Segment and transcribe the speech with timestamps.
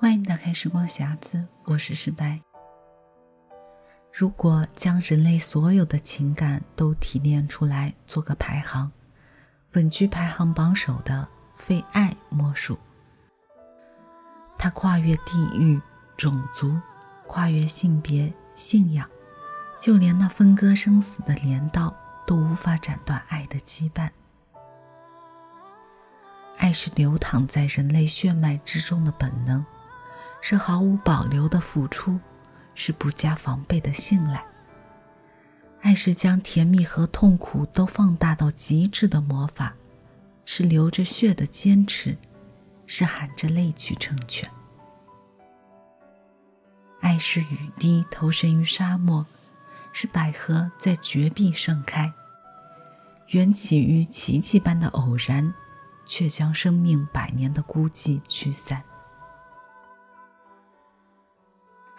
[0.00, 2.40] 欢迎打开时光匣子，我是石白。
[4.10, 8.90] 如果将人类所有的情感都提炼出来做个排行，
[9.74, 12.78] 稳居排行榜首的非爱莫属。
[14.56, 15.78] 它跨越地域、
[16.16, 16.80] 种族，
[17.26, 19.06] 跨越性别、信仰，
[19.78, 21.94] 就连那分割生死的镰刀
[22.26, 24.08] 都无法斩断爱的羁绊。
[26.56, 29.62] 爱是流淌在人类血脉之中的本能。
[30.40, 32.18] 是毫无保留的付出，
[32.74, 34.44] 是不加防备的信赖。
[35.82, 39.74] 爱是将甜蜜和痛苦都放大到极致的魔法，
[40.44, 42.16] 是流着血的坚持，
[42.86, 44.50] 是含着泪去成全。
[47.00, 49.24] 爱是雨滴投身于沙漠，
[49.92, 52.12] 是百合在绝壁盛开，
[53.28, 55.54] 缘起于奇迹般的偶然，
[56.04, 58.82] 却将生命百年的孤寂驱散。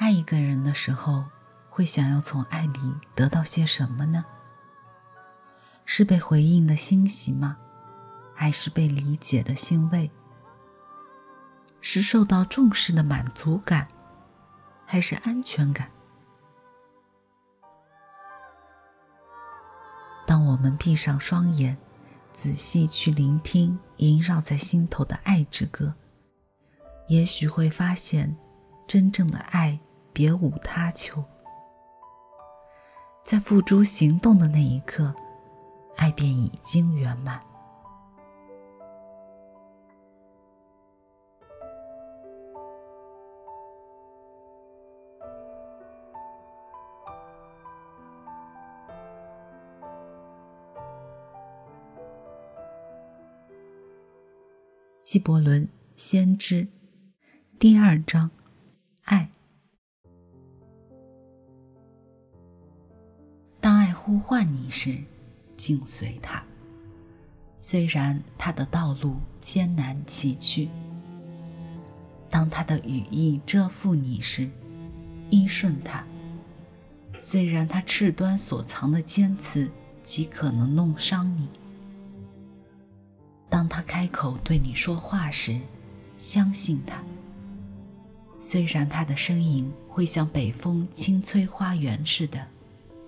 [0.00, 1.26] 爱一个人的时候，
[1.68, 4.24] 会想要从爱里得到些什么呢？
[5.84, 7.58] 是被回应的欣喜吗？
[8.34, 10.10] 还是被理解的欣慰？
[11.82, 13.86] 是受到重视的满足感，
[14.86, 15.90] 还是安全感？
[20.24, 21.76] 当我们闭上双眼，
[22.32, 25.94] 仔细去聆听萦绕在心头的爱之歌，
[27.08, 28.34] 也许会发现，
[28.86, 29.78] 真正的爱。
[30.12, 31.24] 别无他求，
[33.24, 35.14] 在付诸行动的那一刻，
[35.96, 37.40] 爱便已经圆满。
[55.02, 55.66] 纪伯伦
[55.96, 56.64] 《先知》
[57.58, 58.30] 第二章，
[59.04, 59.28] 爱。
[64.10, 64.98] 呼唤你时，
[65.56, 66.42] 紧随他。
[67.60, 70.68] 虽然他的道路艰难崎岖；
[72.28, 74.50] 当他的羽翼遮覆你时，
[75.30, 76.04] 依顺他。
[77.18, 79.70] 虽然他翅端所藏的尖刺
[80.02, 81.46] 极可能弄伤你；
[83.48, 85.60] 当他开口对你说话时，
[86.18, 87.00] 相信他。
[88.40, 92.44] 虽然他的声音会像北风轻吹花园似的。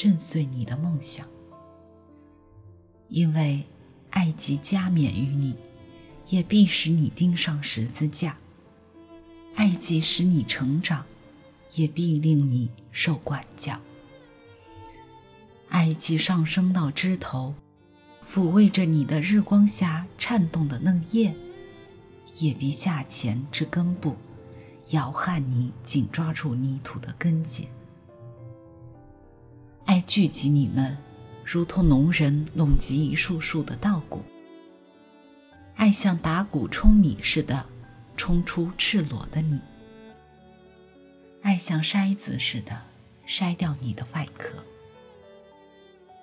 [0.00, 1.28] 震碎你的梦想，
[3.08, 3.62] 因为
[4.08, 5.54] 爱即加冕于你，
[6.30, 8.32] 也必使你钉上十字架；
[9.56, 11.04] 爱即使你成长，
[11.74, 13.74] 也必令你受管教；
[15.68, 17.54] 爱即上升到枝头，
[18.26, 21.36] 抚慰着你的日光下颤动的嫩叶，
[22.36, 24.16] 也必下潜至根部，
[24.92, 27.68] 摇撼你紧抓住泥土的根节。
[29.90, 30.96] 爱聚集你们，
[31.44, 34.22] 如同农人拢集一束束的稻谷。
[35.74, 37.66] 爱像打鼓冲米似的，
[38.16, 39.60] 冲出赤裸的你。
[41.42, 42.80] 爱像筛子似的，
[43.26, 44.64] 筛掉你的外壳。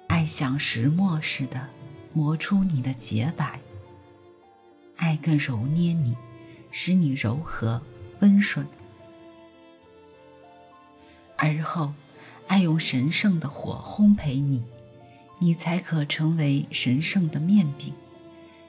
[0.07, 1.67] 爱像石磨似的，
[2.13, 3.59] 磨出你的洁白。
[4.95, 6.15] 爱更揉捏你，
[6.71, 7.81] 使你柔和
[8.21, 8.65] 温顺。
[11.35, 11.91] 而后。
[12.47, 14.63] 爱用神圣的火烘焙你，
[15.39, 17.93] 你才可成为神圣的面饼，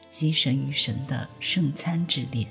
[0.09, 2.47] 即神与神的圣餐之列。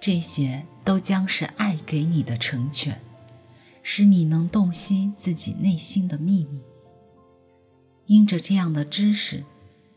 [0.00, 3.00] 这些都将是爱给你的成全，
[3.82, 6.60] 使你能洞悉自己内心的秘密。
[8.06, 9.44] 因着这样的知识，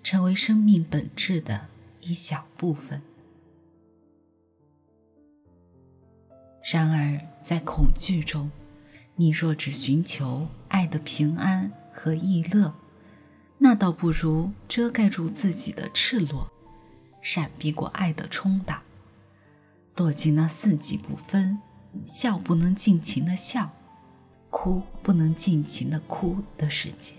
[0.04, 1.68] 成为生命本质的
[2.02, 3.02] 一小部分。
[6.72, 8.50] 然而，在恐惧中，
[9.18, 12.74] 你若只寻求爱的平安和意乐，
[13.60, 16.52] 那倒不如遮盖住自己的赤裸，
[17.22, 18.82] 闪避过爱的冲打，
[19.94, 21.60] 躲进那四季不分、
[22.08, 23.72] 笑不能尽情的笑、
[24.50, 27.14] 哭不能尽情的哭的世界。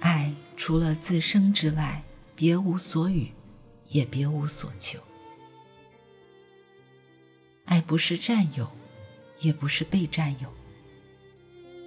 [0.00, 2.04] 爱除了自生之外，
[2.36, 3.32] 别无所与，
[3.88, 5.00] 也别无所求。
[7.86, 8.70] 不是占有，
[9.40, 10.48] 也不是被占有，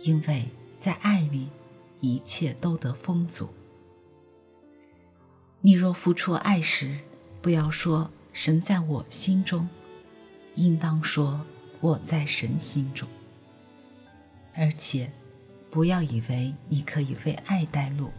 [0.02, 0.50] 因为
[0.80, 1.50] 在爱里，
[2.00, 3.50] 一切都得丰足。
[5.62, 7.00] 你若付出爱时，
[7.42, 9.68] 不要说“神在我心中”，
[10.56, 11.42] 应当说
[11.82, 13.08] “我在神心中”。
[14.54, 15.12] 而且，
[15.70, 18.12] 不要以为你可以为爱带路，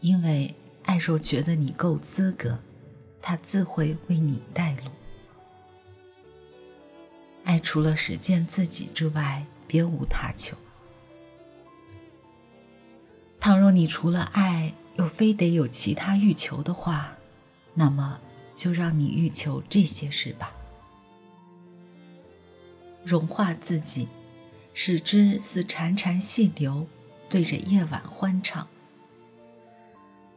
[0.00, 0.54] 因为
[0.84, 2.58] 爱若觉得你够资格，
[3.20, 4.90] 他自会为你带路。
[7.52, 10.56] 爱除了实践自己之外，别无他求。
[13.38, 17.18] 倘若你除了爱，又非得有其他欲求的话，
[17.74, 18.18] 那么
[18.54, 20.50] 就让你欲求这些事吧：
[23.04, 24.08] 融化自己，
[24.72, 26.86] 使之似潺潺细流，
[27.28, 28.66] 对着夜晚欢唱；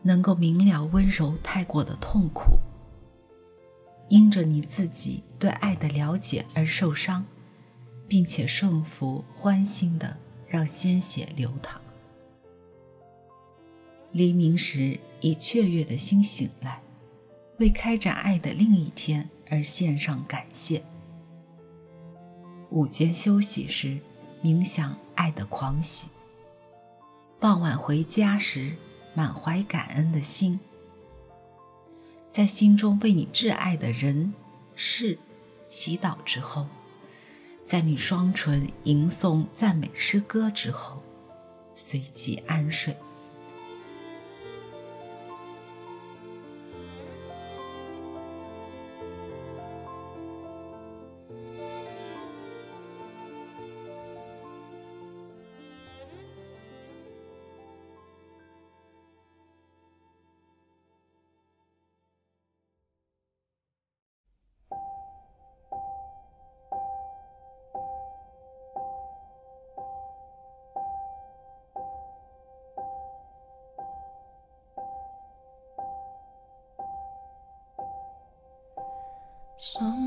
[0.02, 2.60] 能够明了温柔太过的痛苦，
[4.08, 7.26] 因着你自己对爱的了解而受伤，
[8.08, 10.18] 并且顺服欢欣的
[10.48, 11.82] 让鲜血流淌。
[14.12, 16.82] 黎明时，以雀跃的心醒来，
[17.58, 20.84] 为开展爱的另一天而献上感谢。
[22.70, 24.00] 午间休息时，
[24.44, 26.10] 冥想爱的狂喜。
[27.40, 28.76] 傍晚回家时，
[29.14, 30.60] 满怀感恩的心，
[32.36, 34.34] 在心中为你挚爱的人
[34.76, 35.18] 事
[35.70, 36.68] 祈祷之后，
[37.66, 41.02] 在你双唇吟诵赞美诗歌之后，
[41.76, 42.94] 随即安睡。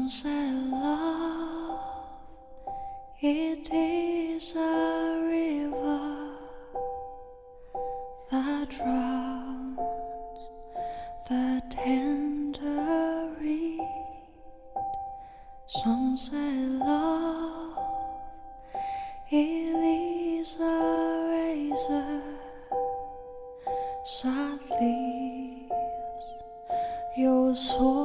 [0.08, 1.81] Say love,
[3.20, 6.31] it is a river
[8.31, 9.78] that drowns
[11.28, 13.81] the tender reed.
[15.66, 17.78] Some say love,
[19.31, 22.22] it is a razor
[24.22, 26.32] that leaves
[27.14, 27.98] your sword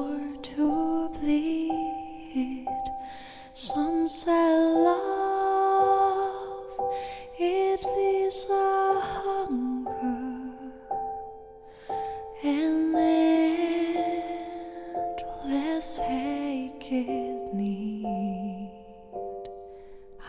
[16.00, 18.69] aching need.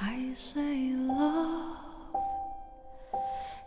[0.02, 1.76] I say love,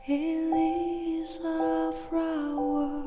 [0.06, 3.04] it leaves a flower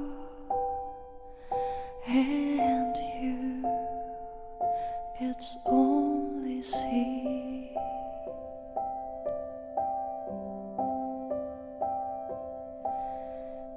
[2.08, 3.64] and you,
[5.20, 7.76] it's only seed.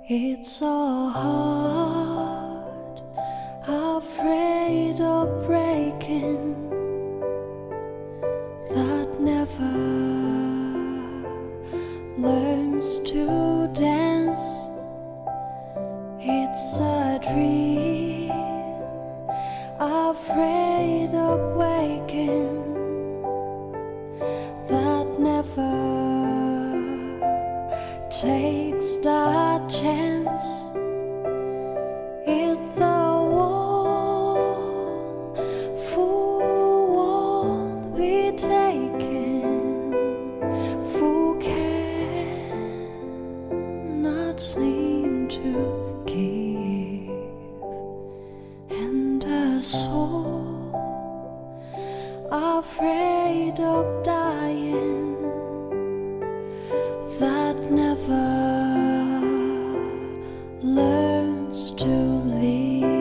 [0.07, 3.01] It's so hard,
[3.67, 5.01] afraid made
[5.45, 6.42] breaking.
[52.75, 55.13] Afraid of dying
[57.19, 58.29] that never
[60.61, 61.93] learns to
[62.41, 62.93] live.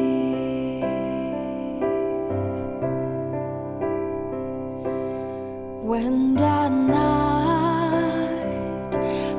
[5.91, 8.13] When the night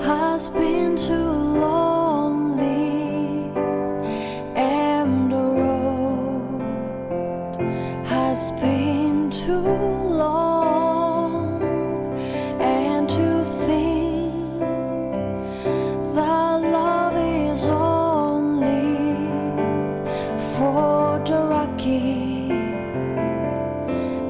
[0.02, 1.33] has been too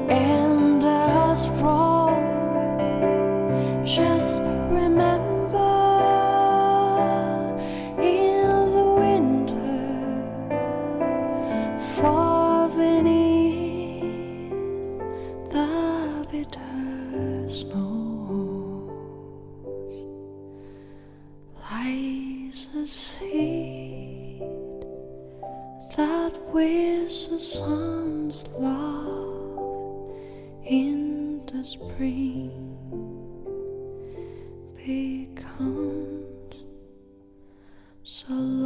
[0.08, 2.20] and the strong.
[3.84, 5.58] Just remember
[8.00, 9.78] in the winter,
[11.78, 14.10] far beneath
[15.50, 18.90] the bitter snows
[21.70, 23.33] lies a sea.
[26.54, 30.14] With the sun's love
[30.64, 32.52] in the spring
[34.76, 36.62] becomes
[38.04, 38.63] so.